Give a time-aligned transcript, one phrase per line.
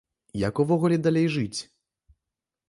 [0.43, 1.59] Як увогуле далей жыць?